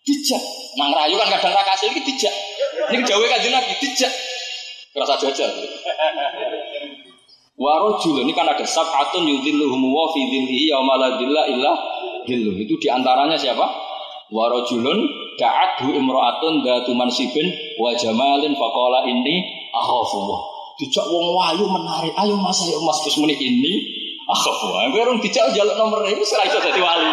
[0.04, 0.42] Dijak.
[0.76, 2.34] Nang rayu kan kadang ra kasil iki dijak.
[2.92, 4.12] Ning jawe kanjeng Nabi dijak.
[4.92, 5.48] Rasa jajal.
[7.58, 11.72] Warojul ini kan ada sab'atun yudhilluhum wa fi dhillihi yauma la dhilla illa.
[12.54, 13.66] Itu di antaranya siapa?
[14.30, 14.98] Warojulun
[15.34, 17.50] da'adhu imra'atun datu mansibin
[17.82, 19.42] wa jamalin faqala ini
[19.74, 20.22] akhafu
[20.78, 23.82] Dijak wong wayu menarik, ayo mas ayo mas terus muni ini
[24.30, 24.94] akhafu Allah.
[24.94, 27.10] Kowe rung dijak jaluk nomor ini ora iso dadi wali.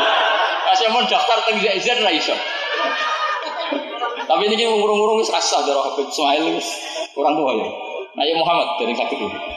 [0.69, 2.37] Kasih mau daftar teng ZZ ra iso.
[4.29, 6.05] Tapi ini ngurung-ngurung wis rasa darah Habib
[7.17, 7.67] kurang tua ya.
[8.13, 9.54] Nah ya Muhammad dari sakit ini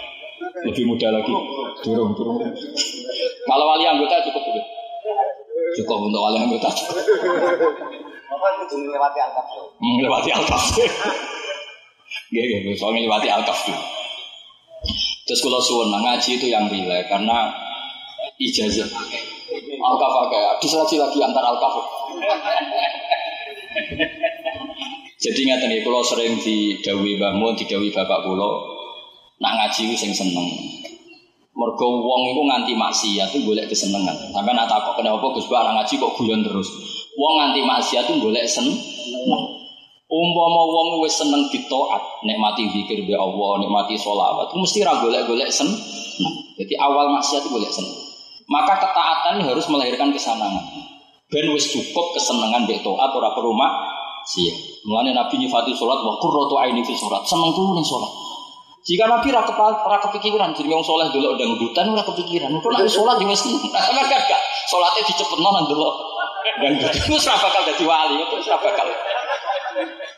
[0.66, 1.32] lebih muda lagi.
[1.82, 2.42] Turun, turun.
[3.46, 4.66] Kalau wali anggota cukup udah.
[5.78, 6.70] Cukup untuk wali anggota.
[8.68, 9.46] Melewati alkaf.
[9.78, 10.64] Melewati alkaf.
[12.28, 13.78] Gak, gak, soalnya melewati alkaf tuh.
[15.28, 17.52] Terus kalau suwon ngaji itu yang rileks karena
[18.40, 18.88] ijazah.
[19.78, 21.74] Alkaf pakai, diselagi lagi antar alkaf.
[25.18, 28.77] Jadi ingat nih, kalau sering di Dawi Mbah di Dawi Bapak Pulau,
[29.38, 30.46] Nak ngaji sing seneng.
[31.58, 34.14] Mergo wong iku nganti maksiat tuh golek kesenengan.
[34.30, 36.68] Sampai nak takok kenapa Gus Ba ngaji kok guyon terus.
[37.18, 38.78] Wong nganti maksiat tuh golek seneng.
[40.08, 45.76] Umpama wong wis seneng ditaat, nikmati zikir be Allah, nikmati sholawat, mesti ra golek-golek seneng.
[46.56, 47.92] Jadi awal maksiat itu golek seneng.
[48.48, 50.64] Maka ketaatan harus melahirkan kesenangan.
[51.28, 54.88] Ben wis cukup kesenangan be taat ora perlu maksiat.
[54.88, 57.28] Mulane Nabi nyifati salat wa qurratu aini fi salat.
[57.28, 58.27] Seneng tuh ning salat.
[58.88, 62.48] Jika Nabi ra ora kepikiran jadi wong saleh delok dangdutan ora kepikiran.
[62.56, 63.52] Kok nek salat yo mesti.
[63.52, 65.94] Sampe gak gak salate dicepetno nang delok
[66.56, 66.96] dangdutan.
[67.12, 68.88] Wis ora bakal dadi wali, ora bakal.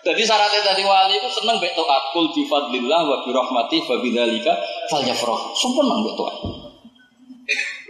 [0.00, 4.54] Jadi syaratnya tadi wali itu seneng mbek taat kul fadlillah wa bi rahmati fa bidzalika
[4.87, 5.40] falyafrah.
[5.59, 6.37] Sumpah nang mbek taat.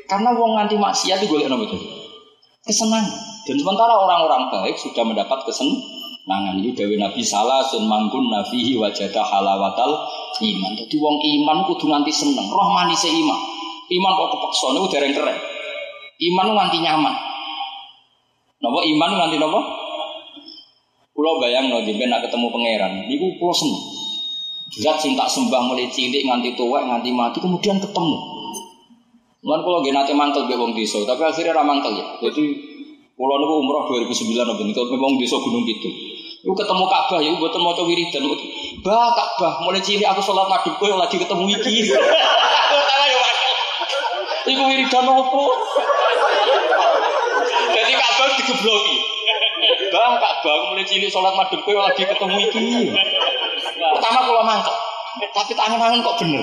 [0.09, 1.77] Karena wong nganti maksiat itu golek nopo itu?
[2.66, 3.05] Kesenangan.
[3.47, 6.57] Dan sementara orang-orang baik sudah mendapat kesenangan.
[6.57, 10.73] Ini Dewi Nabi salah sun mangkun nafihi wajada halawatal iman.
[10.79, 13.40] Jadi wong iman kudu nganti seneng, roh manis iman.
[13.90, 15.38] Iman kok kepeksa niku dereng keren.
[16.21, 17.14] Iman nganti nyaman.
[18.61, 19.61] Napa iman nganti napa?
[21.11, 23.83] Kulo bayang no jemben nak ketemu pangeran, niku kulo seneng.
[24.71, 28.19] Zat sing tak sembah mulai cilik nganti tua nganti mati kemudian ketemu.
[29.43, 32.07] Mulane kula nggih nate mangkel mbek wong desa, tapi akhirnya ra mangkel ya.
[32.23, 32.45] Jadi
[33.19, 35.90] kula niku umroh 2009 napa niku wong desa Gunung Kidul.
[36.40, 38.25] Iku ketemu Ka'bah ya mboten maca wiridan.
[38.81, 41.93] Bah Ka'bah mulai cilik aku sholat madhep kowe lagi ketemu iki.
[41.93, 42.01] Ya.
[44.49, 45.53] Iku wiridan opo?
[47.77, 48.97] Jadi Ka'bah digebloki.
[49.93, 52.69] Bah Ka'bah mulai cilik sholat madhep kowe lagi ketemu iki.
[53.77, 54.77] Pertama kula mangkel.
[55.29, 56.43] Tapi tangan-tangan kok bener.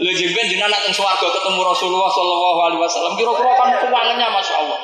[0.00, 4.80] Lho jemben jenengan nang swarga ketemu Rasulullah sallallahu alaihi wasallam kira-kira kan keuangannya Masya Allah.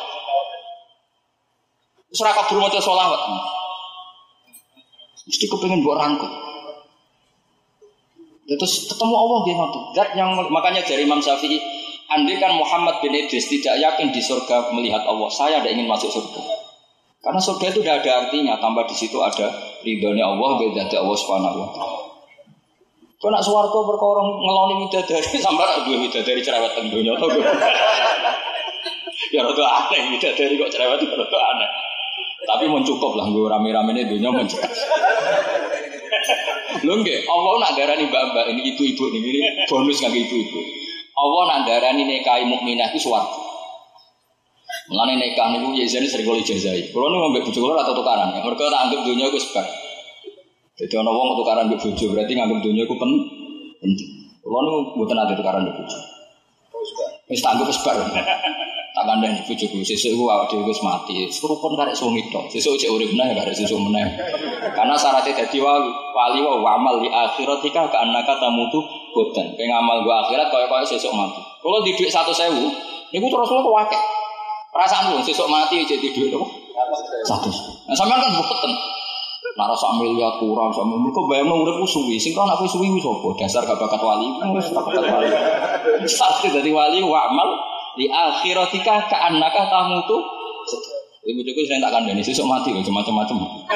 [2.13, 3.21] Surah kabur maca sholawat.
[5.27, 6.33] Mesti kepengen buat rangkut.
[8.47, 9.81] Terus ketemu Allah dia waktu.
[9.99, 11.59] Dat yang makanya dari Imam Syafi'i,
[12.07, 16.15] andai kan Muhammad bin Idris tidak yakin di surga melihat Allah, saya tidak ingin masuk
[16.15, 16.43] surga.
[17.27, 19.51] Karena surga itu tidak ada artinya, tambah di situ ada
[19.83, 22.07] ridhonya Allah, beda Allah subhanahu wa taala.
[23.17, 27.17] Kau nak suwargo berkorong ngeloni dari sampai nak dua dari cerewet tentunya
[29.35, 31.71] Ya rada aneh dari kok cerewet rada aneh.
[32.47, 34.47] Tapi mau cukup lah gue rame-rame ini dunia mau
[36.77, 40.61] Lho nggih, Allah nak darani mbak-mbak ini ibu-ibu nih ini bonus kanggo ibu-ibu.
[41.17, 43.47] Allah nak darani nikahi mukminah itu swarga.
[44.87, 46.95] Mulane nikah niku ya jadi sering jazai.
[46.95, 48.39] Kalau nu ngambil bojo kula atau tukaran.
[48.39, 49.67] Ya mereka tak anggap dunia iku sebab.
[50.79, 54.11] Jadi ana wong tukaran mbek bojo berarti nganggap dunia iku penting.
[54.47, 55.99] Kalau nu ate tukaran mbek bojo.
[57.27, 57.97] Wis tak anggap sebab.
[58.97, 62.89] Tak kandhani bojoku sesuk iku awak dhewe wis mati serupun karek suami tok sesuk cek
[62.89, 64.09] urip meneh karek sesuk meneh
[64.73, 68.81] karena syaratnya dadi wali wali wa amal di akhiratika ka annaka tamutu
[69.13, 72.57] bodan pengen ngamal gua akhirat kaya-kaya sesuk mati kalau di dhuwit 1000
[73.13, 74.01] niku terus lu akeh
[74.73, 76.47] perasaan lu sesuk mati jadi dhuwit apa
[77.37, 78.73] 100 nah sampean kan boten
[79.57, 81.09] Nara sak miliar kurang sak miliar.
[81.17, 82.21] Kok bayangno uripku suwi.
[82.21, 83.25] Sing kan aku suwi wis apa?
[83.41, 84.29] Dasar gak bakat wali.
[84.53, 85.33] Wis bakat wali.
[86.05, 87.57] Sakti dadi wali wa amal
[87.97, 90.37] di akhiratika ka'annaka tamutu
[91.27, 93.67] Ibu cukup saya tak kandani, sesuk mati loh, macam-macam.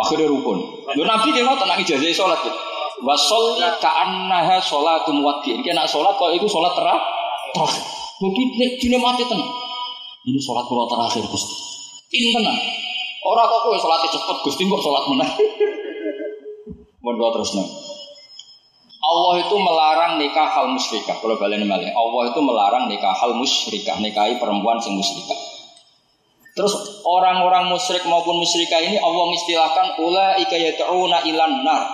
[0.00, 0.56] Akhirnya rukun.
[0.96, 2.58] Lu nabi dia ngotot nak sholat gitu.
[3.04, 5.60] Wasol ka'annaha sholatum wadi.
[5.60, 6.96] Ini nak sholat kok itu sholat terah
[7.52, 7.84] terakhir.
[8.20, 9.52] Jadi ini mati tenang.
[10.24, 11.54] Ini sholat kalau terakhir gusti.
[12.08, 12.56] Tenang.
[13.20, 15.32] Orang kok kue sholatnya cepet gusti kok sholat menang.
[17.04, 17.68] Mau terus nih.
[19.00, 21.16] Allah itu melarang nikah hal musyrikah.
[21.24, 25.40] Kalau kalian malah, Allah itu melarang nikah hal musyrikah, nikahi perempuan sing musyrikah.
[26.52, 31.88] Terus orang-orang musyrik maupun musyrikah ini Allah mengistilahkan ula ikayatuna ilan nar.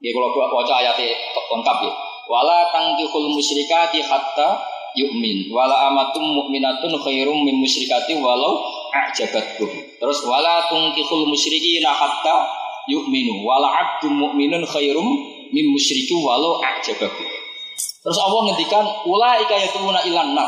[0.00, 1.12] Ya kalau gua baca ayatnya
[1.52, 1.92] lengkap ya.
[2.26, 4.64] Wala tangkihul musyrikati hatta
[4.96, 5.52] yu'min.
[5.52, 8.64] Wala amatum mu'minatun khairum min musyrikati walau
[8.96, 9.68] a'jabatkum.
[10.00, 12.48] Terus wala tungkihul musyrikina hatta
[12.88, 13.44] yu'minu.
[13.44, 17.24] Wala abdum mu'minun khairum mim musyriku walau a'jabaku.
[18.06, 20.38] Terus Allah ngendikan ulaika yatumuna ilan.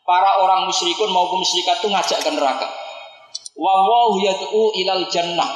[0.00, 2.66] Para orang musyrikun maupun musyrikat itu ngajak ke neraka.
[3.54, 5.50] Wa wahu ilal jannah.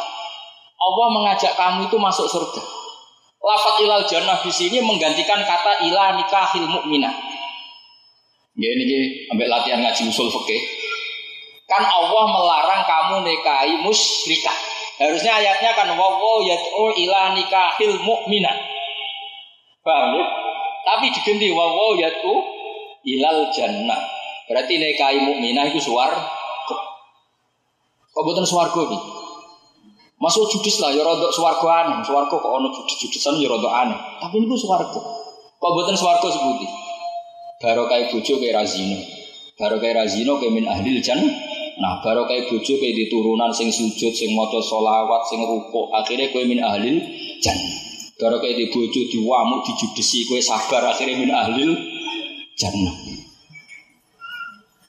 [0.79, 2.63] Allah mengajak kamu itu masuk surga.
[3.41, 7.15] Lafat ilal jannah di sini menggantikan kata ila nikahil mukminah.
[8.55, 10.63] Ya ini ambil latihan ngaji usul fikih.
[11.65, 14.74] Kan Allah melarang kamu nikahi musyrikat.
[14.95, 18.57] Harusnya ayatnya kan wawo yad'u ila nikahil mu'minah.
[19.83, 20.25] Paham ya?
[20.85, 22.35] Tapi diganti wawo yad'u
[23.05, 24.01] ilal jannah.
[24.45, 26.13] Berarti nikahi mukminah itu suar.
[28.15, 29.03] Kok bukan suarga nih?
[30.23, 32.01] Masuk judes lah, ya rodok swargo aneh.
[32.07, 33.99] Swargo kok ono judes-judesan ya rodok aneh.
[34.23, 35.01] Tapi ini swargo.
[35.59, 36.69] Kok buatan swargo sebuti?
[37.59, 39.01] Baru kayak bojo kayak razino.
[39.59, 41.19] Baru kayak razino kayak min ahli jan.
[41.75, 45.91] Nah, baru kayak bojo kayak di turunan sing sujud, sing moco solawat, sing ruko.
[45.91, 47.03] Akhirnya kayak min ahli
[47.43, 47.59] jan.
[48.15, 50.95] Baru kayak di bojo diwamuk, dijudesi, kayak sabar.
[50.95, 51.67] Akhirnya min ahli
[52.55, 52.95] jannah.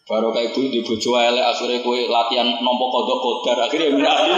[0.06, 4.38] Baru kayak ibu di bojo elek akhirnya kue latihan nompo kodok kodar akhirnya min ahli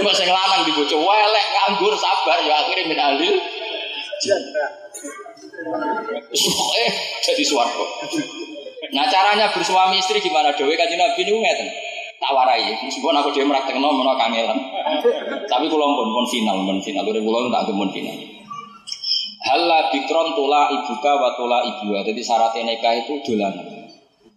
[0.00, 3.28] Mbak sing lanang di bojo elek nganggur sabar ya akhirnya min ahli
[6.80, 7.84] eh jadi suaraku.
[8.92, 11.68] Nah caranya bersuami istri gimana Dewi kaji Nabi ini ngeten.
[12.20, 14.56] Tak warai, meskipun aku dia meraktek no mono kangelan.
[15.44, 17.04] Tapi kalau pun pun final, pun final.
[17.04, 18.16] Udah pulau tak pun final.
[19.44, 21.92] Halla bikron tula ibuka wa tula ibu.
[22.00, 23.66] Jadi syaratnya nikah itu dolanan.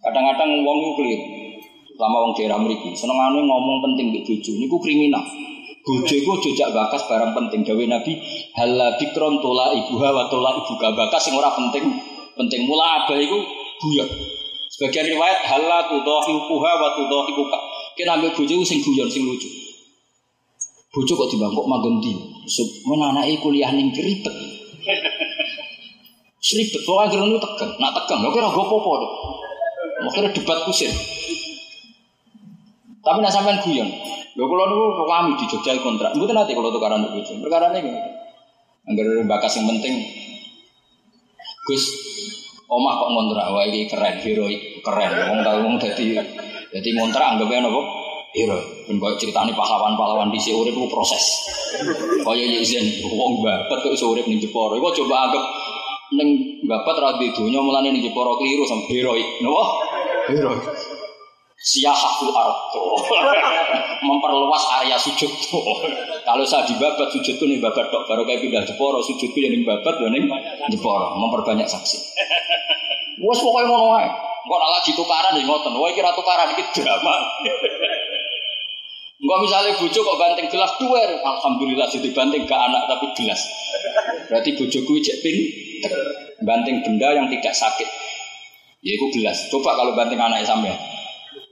[0.04, 1.26] Kadang-kadang wong itu keliru.
[1.98, 4.52] Lama wong daerah mriki, senengane ngomong penting di bojo.
[4.54, 5.24] Niku kriminal.
[5.82, 7.64] Bojo iku jejak bakas barang penting.
[7.64, 8.12] Dawe Nabi,
[8.52, 10.92] halla bikron tula ibuha wa tula ibuka.
[10.92, 11.88] Bakas sing ora penting,
[12.36, 13.38] penting mula abah iku
[13.80, 14.37] guyon.
[14.78, 15.42] Sebagian riwayat
[15.90, 17.58] tudahi uha wa tudahi buka.
[17.98, 19.50] Kena ambil bojo sing guyon sing lucu.
[20.94, 22.14] Bojo kok dibangkok manggon ndi?
[22.86, 24.30] Mun anake kuliah ning ribet.
[26.38, 27.72] Seribet, pokoknya akhirnya itu tegang.
[27.82, 29.10] Nak tegang, lo kira gue popo deh.
[30.14, 30.94] Kira debat kusir.
[33.02, 33.90] Tapi nak sampean guyon.
[34.38, 36.14] Lo kalau dulu kami di Jogja kontrak.
[36.14, 37.34] Gue nanti kalau tukaran untuk bojo.
[37.42, 38.00] Perkara ini gini.
[38.86, 40.06] Angger bakas yang penting.
[41.66, 41.84] Gus,
[42.68, 43.46] omah kok ngontrak.
[43.50, 45.10] Wah ini keren, heroik, keren.
[45.32, 46.20] Wong tahu wong jadi
[46.68, 47.80] jadi ngontrak anggapnya nopo
[48.36, 48.60] hero.
[48.84, 51.24] Dan kau ceritanya pahlawan-pahlawan di urip itu proses.
[52.20, 54.76] Kaya Yezen, wong babat kok iso urip ning Jepara.
[54.76, 55.44] Iku coba anggap
[56.12, 59.28] ning babat ra di donya mulane ning Jepara keliru sama heroik.
[59.40, 59.64] Napa?
[60.28, 60.62] Heroik.
[61.58, 63.02] Siyahul arto
[64.06, 65.26] memperluas area sujud
[66.22, 68.06] kalau saya di babat sujudku nih babat tok.
[68.06, 70.22] Baru kayak pindah Jepara sujudku yang babat ya nih
[70.70, 71.98] Jepara memperbanyak saksi.
[73.18, 74.06] Wes pokoknya ngono wae
[74.48, 75.74] kok lagi tukaran ya ngoten.
[75.74, 77.16] Wae kira tukaran iki drama.
[79.18, 83.42] Enggak misalnya bojo kok banting gelas dua, alhamdulillah jadi banting ke anak tapi gelas.
[84.30, 85.36] Berarti bojoku cek pin
[86.46, 87.88] banting benda yang tidak sakit.
[88.86, 89.50] Ya itu gelas.
[89.50, 90.97] Coba kalau banting anak sampai.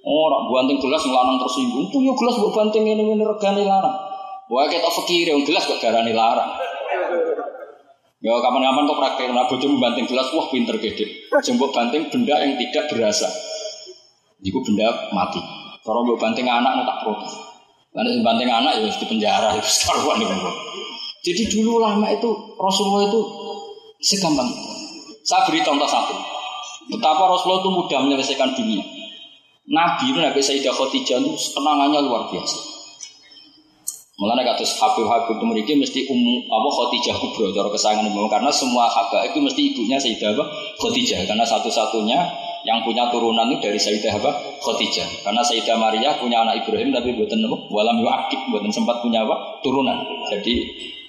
[0.07, 1.91] Oh, rak banting gelas ngelanang tersinggung.
[1.91, 3.97] Tuh ya gelas buat banting ini ini regane larang.
[4.47, 6.55] Wah kita fakir yang gelas kok darani larang.
[8.23, 11.29] Ya kapan-kapan kok praktek nah bojo banting gelas wah pinter gede.
[11.43, 13.29] Jembok banting benda yang tidak berasa.
[14.41, 15.43] Iku benda mati.
[15.83, 17.35] Kalau mau banting anak tak protes.
[17.97, 20.29] Karena banting anak ya di penjara, itu sekarang nih
[21.25, 22.29] Jadi dulu lama itu
[22.61, 23.21] Rasulullah itu
[24.05, 24.47] segampang.
[25.25, 26.15] Saya beri contoh satu.
[26.93, 28.96] Betapa Rasulullah itu mudah menyelesaikan dunia.
[29.67, 32.59] Nabi itu Nabi Sayyidah Khadijah itu kenangannya luar biasa.
[34.17, 38.49] Mulanya kata Habib Habib itu mereka mesti umum apa Khadijah kubro cara kesayangan umum karena
[38.49, 40.39] semua habaib itu mesti ibunya Sayyidah
[40.81, 42.19] Khadijah karena satu-satunya
[42.67, 44.31] yang punya turunan itu dari Sayyidah apa?
[44.63, 45.23] Khadijah.
[45.23, 47.57] Karena Sayyidah Maria punya anak Ibrahim tapi buatan apa?
[47.71, 49.63] Walam yu'akib, buatan sempat punya apa?
[49.63, 50.03] Turunan.
[50.35, 50.55] Jadi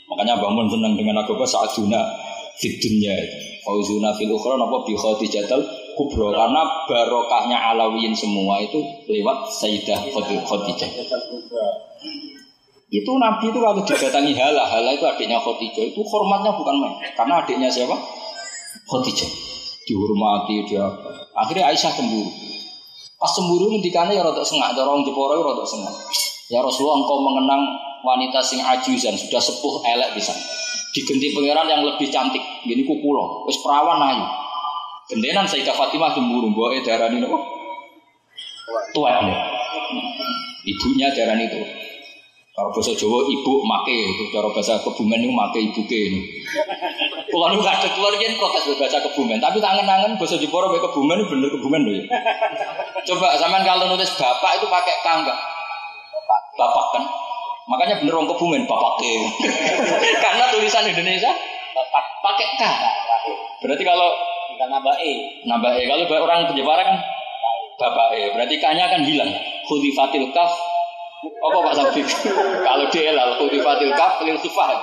[0.05, 1.97] makanya bangun senang dengan agama saat dunia
[2.61, 3.13] fit dunya.
[3.65, 8.77] Fauzuna fil ukhra apa bi Khadijatal kubro karena barokahnya alawiyin semua itu
[9.09, 10.89] lewat Sayyidah Khadijah.
[12.87, 15.91] Itu Nabi itu kalau didatangi Hala, Hala itu adiknya Khadijah.
[15.91, 16.93] Itu hormatnya bukan main.
[17.17, 17.97] Karena adiknya siapa?
[18.85, 19.29] Khadijah.
[19.87, 20.83] Dihormati dia
[21.33, 22.29] akhirnya Aisyah cemburu.
[23.17, 24.77] Pas cemburu ngendikane ya rodok sengak.
[24.77, 25.95] Dorong Jepara ya rodok sengak.
[26.47, 27.63] Ya Rasulullah engkau mengenang
[28.05, 29.17] wanita sing ajuzan.
[29.17, 30.35] Sudah sepuh elek bisa
[30.91, 32.43] digenti pangeran yang lebih cantik.
[32.67, 33.47] Gini kukulo.
[33.47, 34.46] Wis perawan ayu
[35.07, 37.39] gendenan Sayyidah Fatimah cemburu mbok darani nopo
[38.91, 39.15] tuwek
[40.67, 41.61] ibunya darani itu
[42.57, 46.21] kalau bahasa Jawa ibu make itu cara bahasa kebumen itu make ibu ke ini.
[47.29, 51.53] Kalau nu ada keluar kan protes bahasa kebumen, tapi tangan-tangan bahasa Jepara pakai kebumen bener
[51.53, 52.03] kebumen loh ya.
[53.13, 55.37] Coba zaman kalau nulis bapak itu pakai kangga,
[56.57, 57.03] bapak kan.
[57.69, 59.13] Makanya bener orang kebumen bapak ke.
[60.25, 61.29] Karena tulisan Indonesia
[61.77, 62.61] bapak pakai k.
[63.61, 64.17] Berarti kalau
[64.57, 65.85] kita nambah e, nambah e.
[65.85, 66.97] Kalau orang Jepara kan
[67.77, 68.21] bapak e.
[68.33, 69.29] Berarti k-nya kan hilang.
[69.69, 70.49] Khudifatil kaf
[71.17, 72.01] apa Pak Sabdi?
[72.67, 74.77] kalau dia lalu kultifatil kaf lil sifat.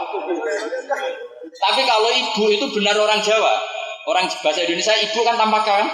[1.54, 3.54] Tapi kalau ibu itu benar orang Jawa,
[4.06, 5.86] orang bahasa Indonesia ibu kan tanpa kan?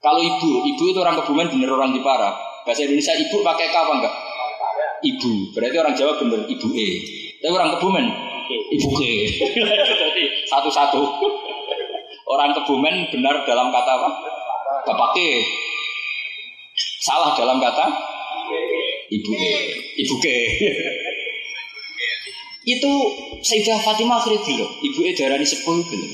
[0.00, 2.34] Kalau ibu, ibu itu orang Kebumen benar orang Jepara.
[2.66, 4.14] Bahasa Indonesia ibu pakai K apa enggak?
[5.00, 5.32] Ibu.
[5.54, 6.88] Berarti orang Jawa benar ibu E.
[7.38, 8.06] Tapi orang Kebumen
[8.50, 9.00] ibu K.
[10.02, 11.02] Jadi satu-satu.
[12.30, 14.10] Orang Kebumen benar dalam kata apa?
[14.86, 15.18] Bapak K.
[17.02, 17.90] Salah dalam kata
[19.10, 19.50] ibu e,
[19.98, 20.36] ibu ke.
[22.60, 22.92] itu
[23.40, 26.06] Sayyidah Fatimah akhirnya dulu, ibu e darani sepuh dulu.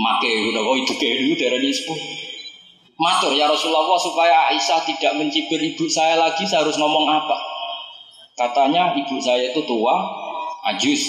[0.00, 1.98] Make udah kok ibu ke dulu darani sepuh.
[2.98, 7.36] Matur ya Rasulullah supaya Aisyah tidak mencibir ibu saya lagi saya harus ngomong apa?
[8.34, 9.94] Katanya ibu saya itu tua,
[10.74, 11.02] ajus,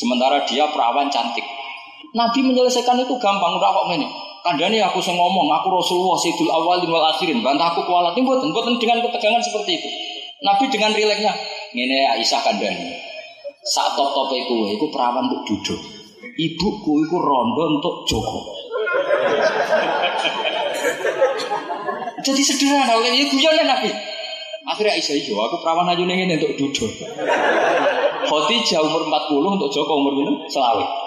[0.00, 1.44] sementara dia perawan cantik.
[2.16, 4.08] Nabi menyelesaikan itu gampang, udah kok ini.
[4.40, 8.14] Kandani aku saya ngomong, aku Rasulullah Sayyidul Awalin wal Akhirin, bantah aku kualat.
[8.14, 9.88] Ini buatan, buatan dengan ketegangan seperti itu.
[10.46, 11.34] Nabi dengan rileknya,
[11.74, 12.94] ini Aisyah kandani.
[13.66, 15.80] Saat top top itu, itu perawan untuk duduk.
[16.36, 18.40] Ibuku itu rondo untuk Joko.
[22.26, 23.90] Jadi sederhana, ya guyon Nabi.
[24.66, 26.90] Akhirnya Aisyah itu, aku perawan aja nih untuk duduk.
[28.30, 31.05] Khotijah umur 40 untuk Joko umur ini selawe.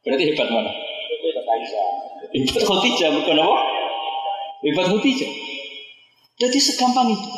[0.00, 0.70] Berarti hebat mana?
[0.72, 1.86] Hebat Aisyah.
[2.32, 3.56] Hebat Khotijah bukan apa?
[4.64, 5.30] Hebat Khotijah.
[6.40, 7.28] Jadi segampang itu.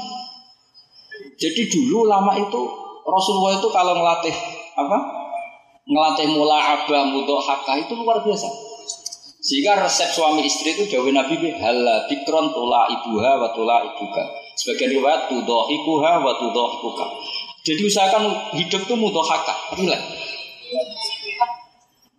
[1.42, 2.60] Jadi dulu lama itu
[3.02, 4.36] Rasulullah itu kalau ngelatih
[4.78, 4.98] apa?
[5.90, 8.46] Ngelatih mula abah mudohaka itu luar biasa.
[9.42, 14.22] Sehingga resep suami istri itu jauh Nabi hala dikron tula ibuha wa tula ibuka.
[14.54, 17.06] Sebagian riwayat tudohikuha wa tudohikuka.
[17.66, 19.98] Jadi usahakan hidup itu mudohaka, rilek.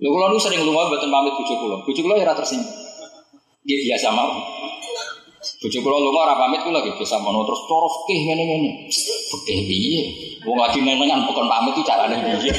[0.03, 1.75] Lho kula nu sering lunga mboten pamit bojo kula.
[1.87, 2.67] Bojo kula ya ora tersinggung.
[3.63, 4.35] Nggih biasa mau.
[5.63, 8.71] Bojo kula lunga ora pamit kula nggih biasa mau terus cara fikih ngene-ngene.
[9.31, 10.01] Fikih piye?
[10.43, 12.51] Wong lagi nenengan bukan pamit itu carane piye?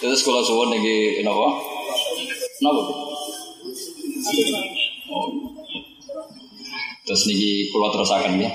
[0.00, 1.52] Terus kalau suwon lagi kenapa?
[2.56, 2.80] Kenapa?
[5.12, 5.28] Oh.
[7.04, 8.48] Terus niki pulau terusakan ya.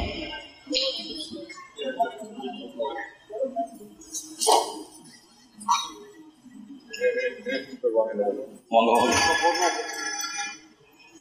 [8.69, 8.95] Monggo.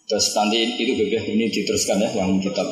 [0.06, 2.68] Terus nanti itu bebek ini diteruskan ya yang kitab.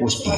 [0.00, 0.34] Musbah.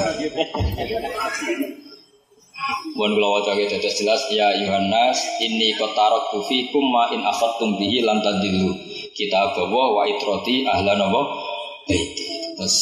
[2.99, 8.19] Wan kula waca dados jelas ya Yohanes ini kotarok fikum ma in akhadtum bihi lam
[8.19, 8.75] tadillu.
[9.15, 11.23] Kita bawa wa itroti ahlan apa?
[11.87, 12.27] Baiti.
[12.59, 12.77] Terus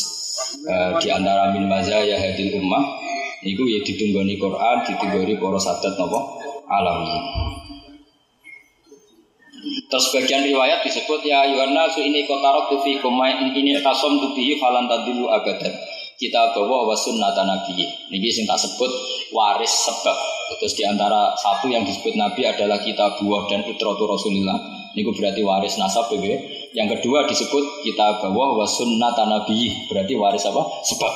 [0.65, 3.04] eh, di antara min mazaya hadil ummah
[3.45, 6.21] niku ya ditunggoni Quran, ditunggoni para sadat napa?
[6.65, 7.19] Alami.
[9.65, 14.89] Terus bagian riwayat disebut ya Yohanes ini kotarok fikum ma in ini tasom bihi falan
[14.89, 15.73] tadillu abadan
[16.15, 17.75] kita bawa wa sunnata nabi.
[17.85, 18.91] Ini sing tak sebut
[19.35, 20.17] waris sebab.
[20.63, 24.57] Terus di antara satu yang disebut nabi adalah kita buah dan itratu rasulillah.
[24.95, 26.39] Ini berarti waris nasab ya.
[26.71, 29.91] Yang kedua disebut kita bawa wa sunnata nabi.
[29.91, 30.63] Berarti waris apa?
[30.87, 31.15] Sebab.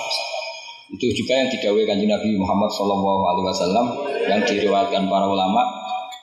[0.88, 3.86] Itu juga yang didawai kanji Nabi Muhammad Shallallahu Alaihi Wasallam
[4.24, 5.60] yang diriwayatkan para ulama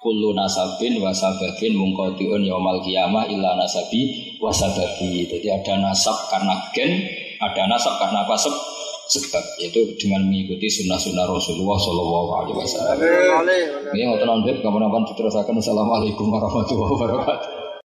[0.02, 5.30] kullu nasabin wasababin mungkotiun yaumal kiamah illa nasabi wasababi.
[5.30, 6.98] Jadi ada nasab karena gen,
[7.38, 8.34] ada nasab karena apa
[9.06, 12.98] sebab yaitu dengan mengikuti sunnah-sunnah Rasulullah Shallallahu Alaihi Wasallam.
[13.94, 15.62] Ini tenang deh, kamu nampak diterusakan.
[15.62, 17.55] Assalamualaikum warahmatullahi wabarakatuh.